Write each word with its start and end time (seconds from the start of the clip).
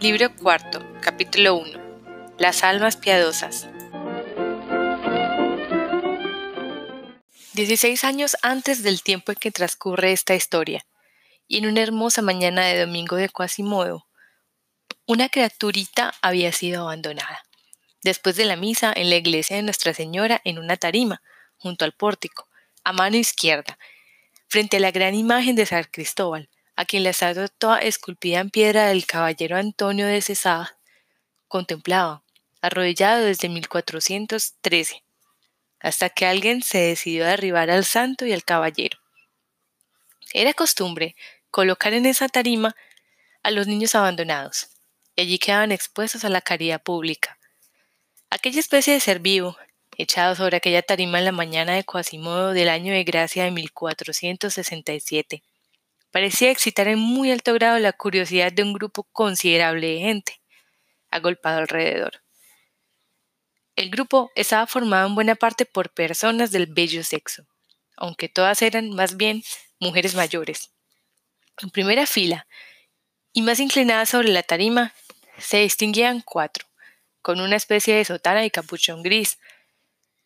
Libro 0.00 0.32
cuarto, 0.36 0.86
capítulo 1.00 1.56
1. 1.56 2.36
Las 2.38 2.62
almas 2.62 2.96
piadosas. 2.96 3.68
Dieciséis 7.52 8.04
años 8.04 8.36
antes 8.42 8.84
del 8.84 9.02
tiempo 9.02 9.32
en 9.32 9.38
que 9.38 9.50
transcurre 9.50 10.12
esta 10.12 10.36
historia, 10.36 10.86
y 11.48 11.58
en 11.58 11.66
una 11.66 11.82
hermosa 11.82 12.22
mañana 12.22 12.64
de 12.64 12.78
domingo 12.78 13.16
de 13.16 13.28
Quasimodo, 13.28 14.06
una 15.04 15.30
criaturita 15.30 16.14
había 16.22 16.52
sido 16.52 16.82
abandonada. 16.82 17.42
Después 18.04 18.36
de 18.36 18.44
la 18.44 18.54
misa 18.54 18.92
en 18.94 19.10
la 19.10 19.16
iglesia 19.16 19.56
de 19.56 19.62
Nuestra 19.62 19.94
Señora 19.94 20.40
en 20.44 20.60
una 20.60 20.76
tarima, 20.76 21.22
junto 21.56 21.84
al 21.84 21.90
pórtico, 21.90 22.46
a 22.84 22.92
mano 22.92 23.16
izquierda, 23.16 23.80
frente 24.46 24.76
a 24.76 24.80
la 24.80 24.92
gran 24.92 25.16
imagen 25.16 25.56
de 25.56 25.66
San 25.66 25.82
Cristóbal, 25.90 26.48
a 26.78 26.84
quien 26.84 27.02
la 27.02 27.10
estatua 27.10 27.80
esculpida 27.80 28.38
en 28.38 28.50
piedra 28.50 28.86
del 28.86 29.04
caballero 29.04 29.56
Antonio 29.56 30.06
de 30.06 30.22
Cesada 30.22 30.78
contemplaba, 31.48 32.22
arrodillado 32.62 33.24
desde 33.24 33.48
1413, 33.48 35.02
hasta 35.80 36.08
que 36.08 36.24
alguien 36.24 36.62
se 36.62 36.78
decidió 36.78 37.24
a 37.24 37.30
derribar 37.30 37.68
al 37.68 37.84
santo 37.84 38.26
y 38.26 38.32
al 38.32 38.44
caballero. 38.44 38.96
Era 40.32 40.54
costumbre 40.54 41.16
colocar 41.50 41.94
en 41.94 42.06
esa 42.06 42.28
tarima 42.28 42.76
a 43.42 43.50
los 43.50 43.66
niños 43.66 43.96
abandonados, 43.96 44.68
y 45.16 45.22
allí 45.22 45.40
quedaban 45.40 45.72
expuestos 45.72 46.24
a 46.24 46.28
la 46.28 46.42
caridad 46.42 46.80
pública. 46.80 47.40
Aquella 48.30 48.60
especie 48.60 48.94
de 48.94 49.00
ser 49.00 49.18
vivo, 49.18 49.56
echado 49.96 50.36
sobre 50.36 50.58
aquella 50.58 50.82
tarima 50.82 51.18
en 51.18 51.24
la 51.24 51.32
mañana 51.32 51.72
de 51.72 51.82
Quasimodo 51.82 52.52
del 52.52 52.68
año 52.68 52.92
de 52.92 53.02
gracia 53.02 53.42
de 53.42 53.50
1467, 53.50 55.42
parecía 56.10 56.50
excitar 56.50 56.88
en 56.88 56.98
muy 56.98 57.30
alto 57.30 57.52
grado 57.54 57.78
la 57.78 57.92
curiosidad 57.92 58.52
de 58.52 58.62
un 58.62 58.72
grupo 58.72 59.04
considerable 59.12 59.86
de 59.86 59.98
gente, 59.98 60.40
agolpado 61.10 61.58
alrededor. 61.58 62.22
El 63.76 63.90
grupo 63.90 64.30
estaba 64.34 64.66
formado 64.66 65.06
en 65.06 65.14
buena 65.14 65.36
parte 65.36 65.64
por 65.64 65.90
personas 65.90 66.50
del 66.50 66.66
bello 66.66 67.04
sexo, 67.04 67.46
aunque 67.96 68.28
todas 68.28 68.60
eran 68.62 68.90
más 68.90 69.16
bien 69.16 69.42
mujeres 69.78 70.14
mayores. 70.14 70.72
En 71.60 71.70
primera 71.70 72.06
fila, 72.06 72.46
y 73.32 73.42
más 73.42 73.60
inclinadas 73.60 74.08
sobre 74.08 74.30
la 74.30 74.42
tarima, 74.42 74.94
se 75.38 75.58
distinguían 75.58 76.22
cuatro, 76.22 76.66
con 77.22 77.40
una 77.40 77.56
especie 77.56 77.94
de 77.94 78.04
sotana 78.04 78.44
y 78.44 78.50
capuchón 78.50 79.02
gris, 79.02 79.38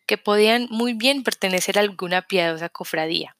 que 0.07 0.17
podían 0.17 0.67
muy 0.69 0.93
bien 0.93 1.23
pertenecer 1.23 1.77
a 1.77 1.81
alguna 1.81 2.23
piadosa 2.23 2.69
cofradía. 2.69 3.37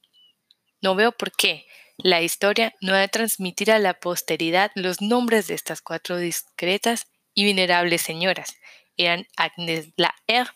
No 0.81 0.95
veo 0.95 1.11
por 1.11 1.31
qué, 1.31 1.65
la 1.97 2.21
historia 2.21 2.73
no 2.81 2.93
ha 2.95 2.99
de 2.99 3.07
transmitir 3.07 3.71
a 3.71 3.79
la 3.79 3.93
posteridad 3.93 4.71
los 4.75 5.01
nombres 5.01 5.47
de 5.47 5.53
estas 5.53 5.81
cuatro 5.81 6.17
discretas 6.17 7.07
y 7.33 7.45
venerables 7.45 8.01
señoras. 8.01 8.55
Eran 8.97 9.27
Agnes 9.37 9.89
la 9.95 10.15
Herbe, 10.27 10.51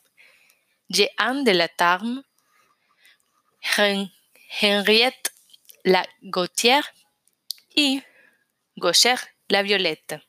Jeanne 0.90 1.44
de 1.44 1.54
la 1.54 1.68
Tarme, 1.68 2.24
Henriette 4.62 5.32
la 5.84 6.08
Gautier 6.22 6.84
y 7.74 8.04
Gaucher 8.76 9.20
la 9.48 9.62
Violette. 9.62 10.22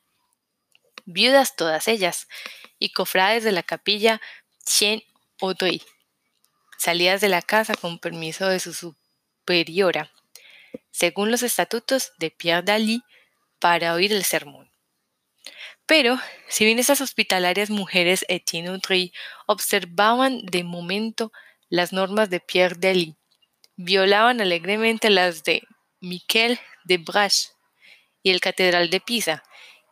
Viudas 1.04 1.56
todas 1.56 1.88
ellas, 1.88 2.28
y 2.78 2.92
cofrades 2.92 3.44
de 3.44 3.52
la 3.52 3.62
capilla 3.62 4.20
Tien 4.64 5.02
Audrey, 5.40 5.82
salidas 6.78 7.20
de 7.20 7.28
la 7.28 7.42
casa 7.42 7.74
con 7.74 7.98
permiso 7.98 8.46
de 8.46 8.60
su 8.60 8.72
superiora, 8.74 10.12
según 10.90 11.30
los 11.30 11.42
estatutos 11.42 12.12
de 12.18 12.30
Pierre 12.30 12.62
Daly, 12.62 13.02
para 13.58 13.94
oír 13.94 14.12
el 14.12 14.24
sermón. 14.24 14.70
Pero, 15.86 16.18
si 16.48 16.64
bien 16.64 16.78
esas 16.78 17.00
hospitalarias 17.00 17.70
mujeres 17.70 18.24
Etienne 18.28 18.78
observaban 19.46 20.44
de 20.44 20.62
momento 20.62 21.32
las 21.70 21.92
normas 21.92 22.30
de 22.30 22.40
Pierre 22.40 22.76
Daly, 22.78 23.16
violaban 23.76 24.40
alegremente 24.40 25.08
las 25.08 25.44
de 25.44 25.62
Miquel 26.00 26.60
de 26.84 26.98
Brache 26.98 27.48
y 28.22 28.30
el 28.30 28.40
catedral 28.40 28.90
de 28.90 29.00
Pisa, 29.00 29.42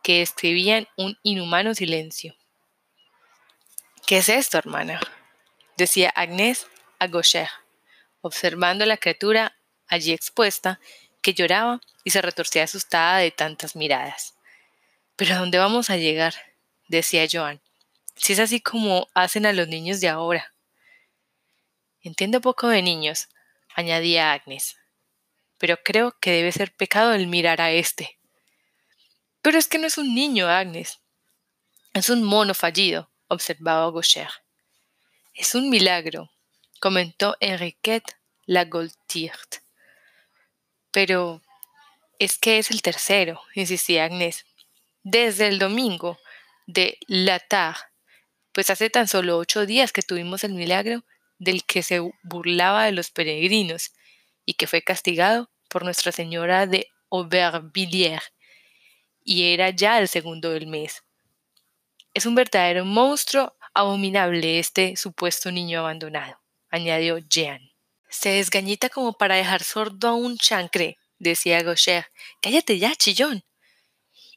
que 0.03 0.21
escribían 0.21 0.87
un 0.97 1.17
inhumano 1.23 1.73
silencio. 1.73 2.35
¿Qué 4.05 4.19
es 4.19 4.29
esto, 4.29 4.57
hermana? 4.57 4.99
decía 5.77 6.11
Agnès 6.15 6.67
a 6.99 7.07
Gaucher, 7.07 7.49
observando 8.21 8.83
a 8.83 8.87
la 8.87 8.97
criatura 8.97 9.56
allí 9.87 10.13
expuesta, 10.13 10.79
que 11.21 11.33
lloraba 11.33 11.81
y 12.03 12.11
se 12.11 12.21
retorcía 12.21 12.63
asustada 12.63 13.17
de 13.17 13.31
tantas 13.31 13.75
miradas. 13.75 14.35
¿Pero 15.15 15.35
a 15.35 15.39
dónde 15.39 15.57
vamos 15.57 15.89
a 15.89 15.97
llegar? 15.97 16.35
decía 16.87 17.27
Joan, 17.29 17.59
si 18.15 18.33
es 18.33 18.39
así 18.39 18.61
como 18.61 19.09
hacen 19.13 19.45
a 19.45 19.53
los 19.53 19.67
niños 19.67 19.99
de 19.99 20.07
ahora. 20.07 20.53
Entiendo 22.01 22.39
poco 22.39 22.67
de 22.69 22.81
niños, 22.81 23.27
añadía 23.75 24.31
Agnes, 24.31 24.77
pero 25.57 25.77
creo 25.83 26.17
que 26.19 26.31
debe 26.31 26.51
ser 26.51 26.73
pecado 26.73 27.13
el 27.13 27.27
mirar 27.27 27.61
a 27.61 27.71
este. 27.71 28.17
Pero 29.41 29.57
es 29.57 29.67
que 29.67 29.77
no 29.77 29.87
es 29.87 29.97
un 29.97 30.13
niño, 30.13 30.47
Agnes. 30.47 30.99
Es 31.93 32.09
un 32.09 32.23
mono 32.23 32.53
fallido, 32.53 33.09
observaba 33.27 33.91
Gaucher. 33.91 34.29
Es 35.33 35.55
un 35.55 35.69
milagro, 35.69 36.31
comentó 36.79 37.35
Enriquette 37.39 38.15
la 38.45 38.65
Gaultiert. 38.65 39.61
Pero 40.97 41.43
es 42.17 42.39
que 42.39 42.57
es 42.57 42.71
el 42.71 42.81
tercero, 42.81 43.39
insistía 43.53 44.05
Agnès. 44.05 44.47
Desde 45.03 45.47
el 45.47 45.59
domingo 45.59 46.17
de 46.65 46.97
Latar, 47.05 47.75
pues 48.51 48.71
hace 48.71 48.89
tan 48.89 49.07
solo 49.07 49.37
ocho 49.37 49.67
días 49.67 49.91
que 49.91 50.01
tuvimos 50.01 50.43
el 50.43 50.55
milagro 50.55 51.05
del 51.37 51.65
que 51.65 51.83
se 51.83 51.99
burlaba 52.23 52.85
de 52.85 52.93
los 52.93 53.11
peregrinos 53.11 53.93
y 54.43 54.55
que 54.55 54.65
fue 54.65 54.81
castigado 54.81 55.51
por 55.69 55.83
Nuestra 55.83 56.11
Señora 56.11 56.65
de 56.65 56.87
Aubervilliers, 57.11 58.33
y 59.23 59.53
era 59.53 59.69
ya 59.69 59.99
el 59.99 60.07
segundo 60.07 60.49
del 60.49 60.65
mes. 60.65 61.03
Es 62.15 62.25
un 62.25 62.33
verdadero 62.33 62.85
monstruo 62.85 63.55
abominable 63.75 64.57
este 64.57 64.95
supuesto 64.95 65.51
niño 65.51 65.81
abandonado, 65.81 66.41
añadió 66.71 67.19
Jean. 67.19 67.76
Se 68.09 68.29
desgañita 68.29 68.89
como 68.89 69.13
para 69.13 69.35
dejar 69.35 69.63
sordo 69.63 70.07
a 70.07 70.13
un 70.13 70.37
chancre, 70.37 70.97
decía 71.19 71.61
Gaucher. 71.61 72.07
Cállate 72.41 72.79
ya, 72.79 72.95
chillón. 72.95 73.43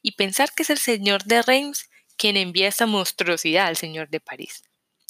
Y 0.01 0.13
pensar 0.13 0.53
que 0.53 0.63
es 0.63 0.69
el 0.69 0.77
señor 0.77 1.23
de 1.23 1.41
Reims 1.41 1.89
quien 2.21 2.37
envía 2.37 2.67
esa 2.67 2.85
monstruosidad 2.85 3.65
al 3.65 3.77
señor 3.77 4.09
de 4.09 4.19
París, 4.19 4.63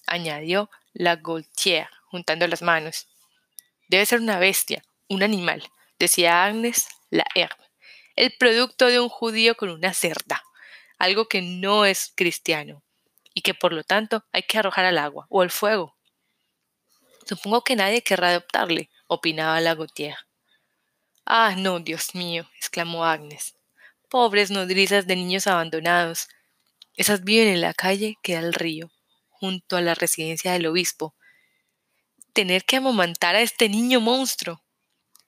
añadió 0.07 0.69
la 0.93 1.17
Gaultier, 1.17 1.89
juntando 2.05 2.47
las 2.47 2.61
manos. 2.61 3.09
Debe 3.89 4.05
ser 4.05 4.21
una 4.21 4.39
bestia, 4.39 4.81
un 5.09 5.21
animal, 5.21 5.61
decía 5.99 6.45
Agnes 6.45 6.87
la 7.09 7.25
Herbe, 7.35 7.69
el 8.15 8.33
producto 8.37 8.87
de 8.87 9.01
un 9.01 9.09
judío 9.09 9.55
con 9.55 9.69
una 9.69 9.93
cerda, 9.93 10.41
algo 10.97 11.27
que 11.27 11.41
no 11.41 11.83
es 11.83 12.13
cristiano, 12.15 12.81
y 13.33 13.41
que 13.41 13.53
por 13.53 13.73
lo 13.73 13.83
tanto 13.83 14.25
hay 14.31 14.43
que 14.43 14.59
arrojar 14.59 14.85
al 14.85 14.97
agua 14.97 15.25
o 15.29 15.41
al 15.41 15.51
fuego. 15.51 15.97
Supongo 17.31 17.63
que 17.63 17.77
nadie 17.77 18.01
querrá 18.01 18.31
adoptarle, 18.31 18.89
opinaba 19.07 19.61
la 19.61 19.73
Gautier. 19.73 20.17
Ah, 21.23 21.55
no, 21.57 21.79
Dios 21.79 22.13
mío, 22.13 22.45
exclamó 22.57 23.05
Agnes. 23.05 23.55
Pobres 24.09 24.51
nodrizas 24.51 25.07
de 25.07 25.15
niños 25.15 25.47
abandonados. 25.47 26.27
Esas 26.93 27.23
viven 27.23 27.47
en 27.47 27.61
la 27.61 27.73
calle 27.73 28.17
que 28.21 28.33
da 28.33 28.39
al 28.39 28.53
río, 28.53 28.91
junto 29.29 29.77
a 29.77 29.81
la 29.81 29.95
residencia 29.95 30.51
del 30.51 30.65
obispo. 30.65 31.15
Tener 32.33 32.65
que 32.65 32.75
amamantar 32.75 33.37
a 33.37 33.41
este 33.41 33.69
niño 33.69 34.01
monstruo. 34.01 34.61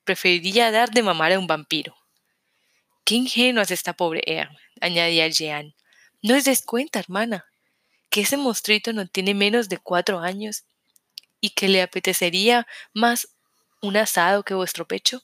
Preferiría 0.04 0.72
dar 0.72 0.92
de 0.92 1.04
mamar 1.04 1.32
a 1.32 1.40
un 1.40 1.48
vampiro. 1.48 1.96
Qué 3.06 3.16
ingenua 3.16 3.64
es 3.64 3.72
esta 3.72 3.94
pobre 3.94 4.24
Ern, 4.26 4.58
añadía 4.82 5.30
Jean. 5.30 5.74
No 6.22 6.36
es 6.36 6.44
descuenta, 6.44 7.00
hermana, 7.00 7.46
que 8.10 8.20
ese 8.20 8.36
monstruito 8.36 8.92
no 8.92 9.08
tiene 9.08 9.34
menos 9.34 9.70
de 9.70 9.78
cuatro 9.78 10.20
años 10.20 10.66
y 11.44 11.50
que 11.50 11.68
le 11.68 11.82
apetecería 11.82 12.66
más 12.94 13.28
un 13.82 13.98
asado 13.98 14.44
que 14.44 14.54
vuestro 14.54 14.88
pecho? 14.88 15.22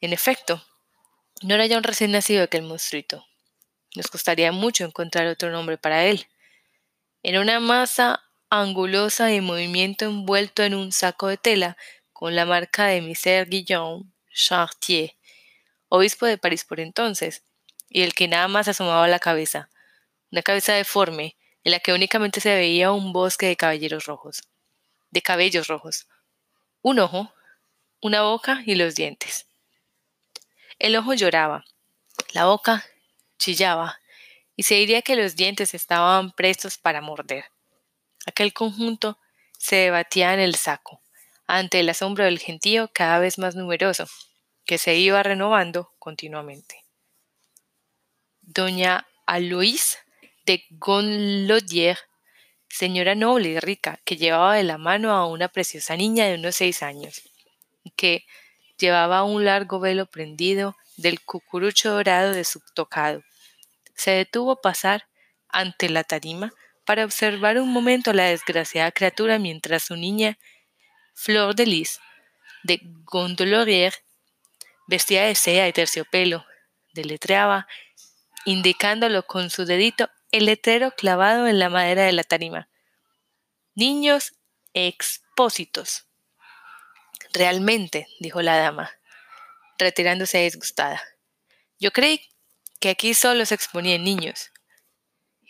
En 0.00 0.12
efecto, 0.12 0.64
no 1.42 1.56
era 1.56 1.66
ya 1.66 1.78
un 1.78 1.82
recién 1.82 2.12
nacido 2.12 2.44
aquel 2.44 2.62
monstruito. 2.62 3.26
Nos 3.96 4.06
costaría 4.06 4.52
mucho 4.52 4.84
encontrar 4.84 5.26
otro 5.26 5.50
nombre 5.50 5.78
para 5.78 6.04
él. 6.04 6.28
Era 7.24 7.40
una 7.40 7.58
masa 7.58 8.22
angulosa 8.50 9.26
de 9.26 9.40
movimiento 9.40 10.04
envuelto 10.04 10.62
en 10.62 10.76
un 10.76 10.92
saco 10.92 11.26
de 11.26 11.38
tela 11.38 11.76
con 12.12 12.36
la 12.36 12.44
marca 12.44 12.86
de 12.86 13.00
Miser 13.00 13.48
Guillaume 13.48 14.04
Chartier, 14.32 15.16
obispo 15.88 16.24
de 16.24 16.38
París 16.38 16.64
por 16.64 16.78
entonces, 16.78 17.42
y 17.88 18.02
el 18.02 18.14
que 18.14 18.28
nada 18.28 18.46
más 18.46 18.68
asomaba 18.68 19.08
la 19.08 19.18
cabeza, 19.18 19.70
una 20.30 20.42
cabeza 20.42 20.74
deforme 20.74 21.36
en 21.64 21.72
la 21.72 21.80
que 21.80 21.92
únicamente 21.92 22.40
se 22.40 22.54
veía 22.54 22.92
un 22.92 23.12
bosque 23.12 23.46
de 23.46 23.56
caballeros 23.56 24.04
rojos 24.04 24.42
de 25.10 25.22
cabellos 25.22 25.68
rojos, 25.68 26.06
un 26.82 26.98
ojo, 26.98 27.32
una 28.00 28.22
boca 28.22 28.62
y 28.66 28.74
los 28.74 28.94
dientes. 28.94 29.46
El 30.78 30.96
ojo 30.96 31.14
lloraba, 31.14 31.64
la 32.32 32.46
boca 32.46 32.84
chillaba 33.38 34.00
y 34.56 34.64
se 34.64 34.74
diría 34.74 35.02
que 35.02 35.16
los 35.16 35.36
dientes 35.36 35.74
estaban 35.74 36.32
prestos 36.32 36.78
para 36.78 37.00
morder. 37.00 37.46
Aquel 38.26 38.52
conjunto 38.52 39.18
se 39.56 39.76
debatía 39.76 40.34
en 40.34 40.40
el 40.40 40.54
saco, 40.54 41.02
ante 41.46 41.80
el 41.80 41.88
asombro 41.88 42.24
del 42.24 42.38
gentío 42.38 42.90
cada 42.92 43.18
vez 43.18 43.38
más 43.38 43.54
numeroso, 43.54 44.06
que 44.64 44.78
se 44.78 44.96
iba 44.96 45.22
renovando 45.22 45.92
continuamente. 45.98 46.84
Doña 48.42 49.06
Aloïse 49.26 49.98
de 50.46 50.64
Gonlodier, 50.70 51.98
señora 52.68 53.14
noble 53.14 53.50
y 53.50 53.60
rica, 53.60 54.00
que 54.04 54.16
llevaba 54.16 54.54
de 54.54 54.64
la 54.64 54.78
mano 54.78 55.12
a 55.12 55.26
una 55.26 55.48
preciosa 55.48 55.96
niña 55.96 56.26
de 56.26 56.34
unos 56.34 56.56
seis 56.56 56.82
años, 56.82 57.22
que 57.96 58.24
llevaba 58.78 59.24
un 59.24 59.44
largo 59.44 59.80
velo 59.80 60.06
prendido 60.06 60.76
del 60.96 61.20
cucurucho 61.20 61.92
dorado 61.92 62.32
de 62.32 62.44
su 62.44 62.60
tocado. 62.74 63.22
Se 63.94 64.12
detuvo 64.12 64.52
a 64.52 64.60
pasar 64.60 65.06
ante 65.48 65.88
la 65.88 66.04
tarima 66.04 66.52
para 66.84 67.04
observar 67.04 67.58
un 67.58 67.72
momento 67.72 68.12
la 68.12 68.24
desgraciada 68.24 68.92
criatura 68.92 69.38
mientras 69.38 69.84
su 69.84 69.96
niña, 69.96 70.38
Flor 71.14 71.54
de 71.54 71.66
Lis, 71.66 72.00
de 72.62 72.80
Gondolorier, 73.04 73.94
vestida 74.86 75.24
de 75.24 75.34
seda 75.34 75.68
y 75.68 75.72
terciopelo, 75.72 76.46
deletreaba, 76.92 77.66
indicándolo 78.44 79.26
con 79.26 79.50
su 79.50 79.64
dedito 79.64 80.08
el 80.30 80.46
letrero 80.46 80.90
clavado 80.92 81.46
en 81.46 81.58
la 81.58 81.68
madera 81.68 82.04
de 82.04 82.12
la 82.12 82.24
tarima. 82.24 82.68
Niños 83.74 84.34
expósitos. 84.74 86.06
Realmente, 87.32 88.06
dijo 88.20 88.42
la 88.42 88.56
dama, 88.56 88.90
retirándose 89.78 90.38
disgustada. 90.38 91.02
Yo 91.78 91.92
creí 91.92 92.28
que 92.80 92.90
aquí 92.90 93.14
solo 93.14 93.44
se 93.46 93.54
exponían 93.54 94.04
niños. 94.04 94.50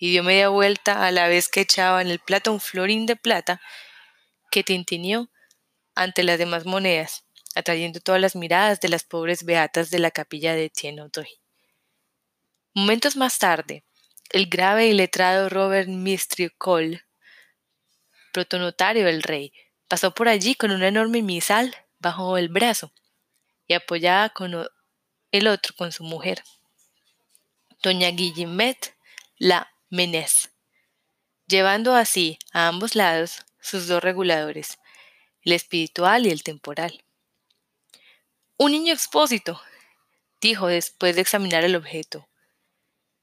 Y 0.00 0.12
dio 0.12 0.22
media 0.22 0.48
vuelta 0.48 1.06
a 1.06 1.10
la 1.10 1.26
vez 1.26 1.48
que 1.48 1.60
echaba 1.60 2.00
en 2.02 2.08
el 2.08 2.20
plato 2.20 2.52
un 2.52 2.60
florín 2.60 3.06
de 3.06 3.16
plata 3.16 3.60
que 4.50 4.62
tintineó 4.62 5.28
ante 5.94 6.22
las 6.22 6.38
demás 6.38 6.64
monedas, 6.66 7.24
atrayendo 7.56 7.98
todas 8.00 8.20
las 8.20 8.36
miradas 8.36 8.80
de 8.80 8.88
las 8.88 9.02
pobres 9.02 9.44
beatas 9.44 9.90
de 9.90 9.98
la 9.98 10.12
capilla 10.12 10.54
de 10.54 10.70
Tienotoy. 10.70 11.28
Momentos 12.74 13.16
más 13.16 13.38
tarde, 13.38 13.82
el 14.30 14.46
grave 14.46 14.88
y 14.88 14.92
letrado 14.92 15.48
Robert 15.48 15.88
Mistricol, 15.88 17.04
protonotario 18.32 19.06
del 19.06 19.22
rey, 19.22 19.52
pasó 19.88 20.12
por 20.14 20.28
allí 20.28 20.54
con 20.54 20.70
un 20.70 20.82
enorme 20.82 21.22
misal 21.22 21.74
bajo 21.98 22.36
el 22.36 22.48
brazo 22.48 22.92
y 23.66 23.74
apoyada 23.74 24.28
con 24.30 24.68
el 25.32 25.48
otro 25.48 25.74
con 25.76 25.92
su 25.92 26.04
mujer, 26.04 26.42
doña 27.82 28.10
Guillemette 28.10 28.94
la 29.38 29.72
Menés, 29.90 30.50
llevando 31.46 31.94
así 31.94 32.38
a 32.52 32.68
ambos 32.68 32.94
lados 32.94 33.44
sus 33.60 33.86
dos 33.86 34.02
reguladores, 34.02 34.78
el 35.42 35.52
espiritual 35.52 36.26
y 36.26 36.30
el 36.30 36.42
temporal. 36.42 37.02
Un 38.56 38.72
niño 38.72 38.92
expósito, 38.92 39.60
dijo 40.40 40.66
después 40.66 41.14
de 41.14 41.22
examinar 41.22 41.64
el 41.64 41.76
objeto. 41.76 42.27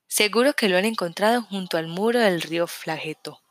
Seguro 0.08 0.54
que 0.54 0.70
lo 0.70 0.78
han 0.78 0.86
encontrado 0.86 1.42
junto 1.42 1.78
al 1.78 1.88
muro 1.88 2.20
del 2.20 2.42
río 2.42 2.68
Flageto. 2.68 3.42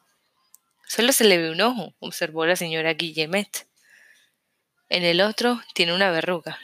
Solo 0.86 1.12
se 1.12 1.24
le 1.24 1.38
ve 1.38 1.50
un 1.50 1.60
ojo, 1.60 1.94
observó 1.98 2.46
la 2.46 2.56
señora 2.56 2.94
Guillemet. 2.94 3.66
En 4.88 5.02
el 5.02 5.20
otro 5.20 5.60
tiene 5.74 5.94
una 5.94 6.10
verruga. 6.10 6.58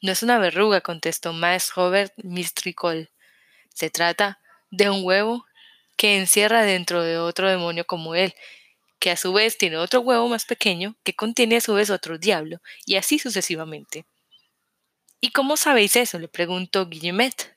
No 0.00 0.12
es 0.12 0.22
una 0.22 0.38
verruga, 0.38 0.80
contestó 0.80 1.32
Maes 1.32 1.74
Robert 1.74 2.12
Mistricol. 2.16 3.10
Se 3.74 3.90
trata 3.90 4.40
de 4.70 4.88
un 4.88 5.04
huevo 5.04 5.44
que 5.96 6.16
encierra 6.16 6.62
dentro 6.62 7.02
de 7.02 7.18
otro 7.18 7.48
demonio 7.48 7.86
como 7.86 8.14
él, 8.14 8.34
que 8.98 9.10
a 9.10 9.16
su 9.16 9.32
vez 9.32 9.58
tiene 9.58 9.76
otro 9.76 10.00
huevo 10.00 10.28
más 10.28 10.44
pequeño 10.44 10.96
que 11.02 11.14
contiene 11.14 11.56
a 11.56 11.60
su 11.60 11.74
vez 11.74 11.90
otro 11.90 12.18
diablo, 12.18 12.60
y 12.84 12.96
así 12.96 13.18
sucesivamente. 13.18 14.04
¿Y 15.20 15.30
cómo 15.30 15.56
sabéis 15.56 15.96
eso? 15.96 16.18
le 16.18 16.28
preguntó 16.28 16.86
Guillemet. 16.86 17.55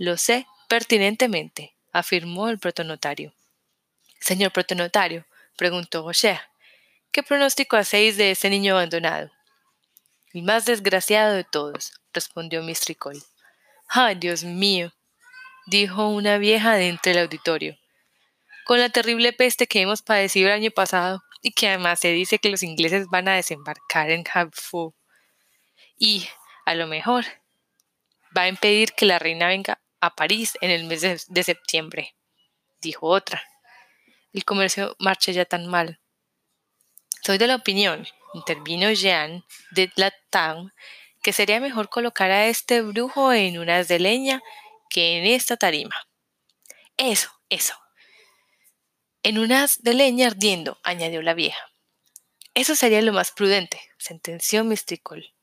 Lo 0.00 0.16
sé 0.16 0.46
pertinentemente, 0.66 1.76
afirmó 1.92 2.48
el 2.48 2.58
protonotario. 2.58 3.34
Señor 4.18 4.50
protonotario, 4.50 5.26
preguntó 5.58 6.06
Rocher, 6.06 6.40
¿qué 7.12 7.22
pronóstico 7.22 7.76
hacéis 7.76 8.16
de 8.16 8.30
ese 8.30 8.48
niño 8.48 8.72
abandonado? 8.72 9.30
El 10.32 10.42
más 10.44 10.64
desgraciado 10.64 11.34
de 11.34 11.44
todos, 11.44 11.92
respondió 12.14 12.62
Mistricol. 12.62 13.22
¡Ay, 13.88 14.14
Dios 14.14 14.42
mío! 14.42 14.90
dijo 15.66 16.08
una 16.08 16.38
vieja 16.38 16.76
de 16.76 16.88
entre 16.88 17.12
el 17.12 17.18
auditorio. 17.18 17.76
Con 18.64 18.80
la 18.80 18.88
terrible 18.88 19.34
peste 19.34 19.66
que 19.66 19.82
hemos 19.82 20.00
padecido 20.00 20.48
el 20.48 20.54
año 20.54 20.70
pasado, 20.70 21.22
y 21.42 21.52
que 21.52 21.68
además 21.68 22.00
se 22.00 22.12
dice 22.12 22.38
que 22.38 22.48
los 22.48 22.62
ingleses 22.62 23.06
van 23.10 23.28
a 23.28 23.34
desembarcar 23.34 24.10
en 24.10 24.24
Habfu, 24.32 24.94
y, 25.98 26.26
a 26.64 26.74
lo 26.74 26.86
mejor, 26.86 27.26
va 28.34 28.42
a 28.42 28.48
impedir 28.48 28.94
que 28.94 29.04
la 29.04 29.18
reina 29.18 29.48
venga 29.48 29.78
a 30.00 30.14
París 30.14 30.56
en 30.60 30.70
el 30.70 30.84
mes 30.84 31.02
de, 31.28 31.44
septiembre, 31.44 32.16
dijo 32.80 33.06
otra. 33.06 33.42
El 34.32 34.44
comercio 34.44 34.96
marcha 34.98 35.32
ya 35.32 35.44
tan 35.44 35.66
mal. 35.66 36.00
Soy 37.22 37.38
de 37.38 37.46
la 37.46 37.56
opinión, 37.56 38.06
intervino 38.34 38.90
Jean 38.92 39.44
de 39.72 39.90
Town, 40.30 40.72
que 41.22 41.32
sería 41.32 41.60
mejor 41.60 41.88
colocar 41.90 42.30
a 42.30 42.46
este 42.46 42.80
brujo 42.80 43.32
en 43.32 43.58
unas 43.58 43.88
de 43.88 43.98
leña 43.98 44.42
que 44.88 45.18
en 45.18 45.26
esta 45.26 45.56
tarima. 45.56 45.94
Eso, 46.96 47.30
eso. 47.48 47.74
En 49.22 49.38
unas 49.38 49.82
de 49.82 49.94
leña 49.94 50.28
ardiendo, 50.28 50.78
añadió 50.82 51.20
la 51.20 51.34
vieja. 51.34 51.60
Eso 52.54 52.74
sería 52.74 53.02
lo 53.02 53.12
más 53.12 53.30
prudente, 53.32 53.80
sentenció 53.98 54.64
Misticol. 54.64 55.34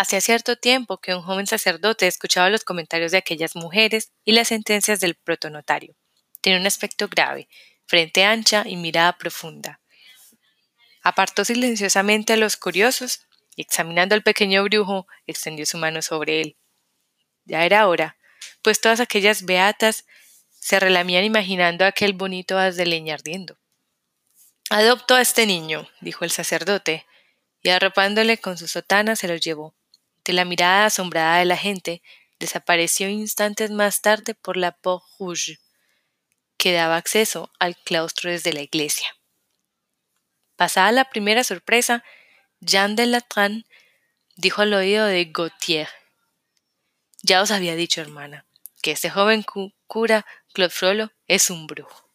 Hacía 0.00 0.20
cierto 0.20 0.54
tiempo 0.54 0.98
que 0.98 1.12
un 1.12 1.22
joven 1.22 1.48
sacerdote 1.48 2.06
escuchaba 2.06 2.50
los 2.50 2.62
comentarios 2.62 3.10
de 3.10 3.18
aquellas 3.18 3.56
mujeres 3.56 4.12
y 4.24 4.30
las 4.30 4.46
sentencias 4.46 5.00
del 5.00 5.16
protonotario. 5.16 5.96
Tenía 6.40 6.60
un 6.60 6.68
aspecto 6.68 7.08
grave, 7.08 7.48
frente 7.84 8.22
ancha 8.22 8.62
y 8.64 8.76
mirada 8.76 9.18
profunda. 9.18 9.80
Apartó 11.02 11.44
silenciosamente 11.44 12.34
a 12.34 12.36
los 12.36 12.56
curiosos 12.56 13.26
y 13.56 13.62
examinando 13.62 14.14
al 14.14 14.22
pequeño 14.22 14.62
brujo, 14.62 15.08
extendió 15.26 15.66
su 15.66 15.78
mano 15.78 16.00
sobre 16.00 16.42
él. 16.42 16.56
Ya 17.44 17.64
era 17.64 17.88
hora, 17.88 18.18
pues 18.62 18.80
todas 18.80 19.00
aquellas 19.00 19.46
beatas 19.46 20.06
se 20.60 20.78
relamían 20.78 21.24
imaginando 21.24 21.84
aquel 21.84 22.12
bonito 22.12 22.56
haz 22.56 22.76
de 22.76 22.86
leña 22.86 23.14
ardiendo. 23.14 23.58
Adopto 24.70 25.16
a 25.16 25.22
este 25.22 25.44
niño, 25.44 25.90
dijo 26.00 26.24
el 26.24 26.30
sacerdote, 26.30 27.04
y 27.62 27.70
arropándole 27.70 28.38
con 28.38 28.56
su 28.56 28.68
sotana 28.68 29.16
se 29.16 29.26
lo 29.26 29.34
llevó. 29.34 29.74
La 30.28 30.44
mirada 30.44 30.84
asombrada 30.84 31.38
de 31.38 31.46
la 31.46 31.56
gente, 31.56 32.02
desapareció 32.38 33.08
instantes 33.08 33.70
más 33.70 34.02
tarde 34.02 34.34
por 34.34 34.58
la 34.58 34.72
Porte 34.72 35.06
Rouge, 35.18 35.58
que 36.58 36.72
daba 36.72 36.96
acceso 36.96 37.50
al 37.58 37.76
claustro 37.76 38.30
desde 38.30 38.52
la 38.52 38.60
iglesia. 38.60 39.08
Pasada 40.56 40.92
la 40.92 41.08
primera 41.08 41.44
sorpresa, 41.44 42.04
Jean 42.60 42.94
de 42.94 43.06
Latran 43.06 43.64
dijo 44.36 44.62
al 44.62 44.74
oído 44.74 45.06
de 45.06 45.24
Gautier 45.24 45.88
Ya 47.22 47.40
os 47.40 47.50
había 47.50 47.74
dicho, 47.74 48.00
hermana, 48.02 48.44
que 48.82 48.90
este 48.90 49.08
joven 49.08 49.44
cura 49.86 50.26
Claude 50.52 50.74
Frollo 50.74 51.12
es 51.26 51.48
un 51.48 51.66
brujo. 51.66 52.07